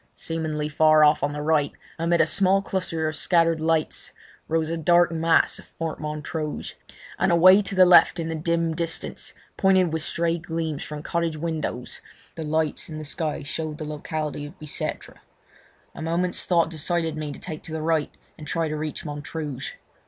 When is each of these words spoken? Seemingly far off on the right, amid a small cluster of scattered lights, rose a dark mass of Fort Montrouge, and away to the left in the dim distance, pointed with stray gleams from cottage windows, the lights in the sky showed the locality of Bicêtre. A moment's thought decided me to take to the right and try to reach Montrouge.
Seemingly 0.15 0.67
far 0.67 1.03
off 1.03 1.21
on 1.21 1.31
the 1.31 1.43
right, 1.43 1.73
amid 1.99 2.21
a 2.21 2.25
small 2.25 2.63
cluster 2.63 3.07
of 3.07 3.15
scattered 3.15 3.61
lights, 3.61 4.13
rose 4.47 4.71
a 4.71 4.75
dark 4.75 5.11
mass 5.11 5.59
of 5.59 5.65
Fort 5.65 5.99
Montrouge, 6.01 6.73
and 7.19 7.31
away 7.31 7.61
to 7.61 7.75
the 7.75 7.85
left 7.85 8.19
in 8.19 8.27
the 8.27 8.33
dim 8.33 8.73
distance, 8.75 9.33
pointed 9.57 9.93
with 9.93 10.01
stray 10.01 10.39
gleams 10.39 10.81
from 10.81 11.03
cottage 11.03 11.37
windows, 11.37 12.01
the 12.33 12.41
lights 12.41 12.89
in 12.89 12.97
the 12.97 13.03
sky 13.05 13.43
showed 13.43 13.77
the 13.77 13.85
locality 13.85 14.43
of 14.47 14.57
Bicêtre. 14.57 15.17
A 15.93 16.01
moment's 16.01 16.47
thought 16.47 16.71
decided 16.71 17.15
me 17.15 17.31
to 17.31 17.37
take 17.37 17.61
to 17.61 17.71
the 17.71 17.83
right 17.83 18.09
and 18.39 18.47
try 18.47 18.67
to 18.67 18.75
reach 18.75 19.05
Montrouge. 19.05 19.73